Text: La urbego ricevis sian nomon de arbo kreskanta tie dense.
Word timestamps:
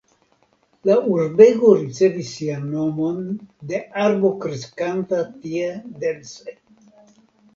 La 0.89 0.93
urbego 1.15 1.73
ricevis 1.81 2.31
sian 2.37 2.63
nomon 2.69 3.19
de 3.71 3.81
arbo 4.05 4.31
kreskanta 4.45 5.19
tie 5.43 5.69
dense. 6.05 6.57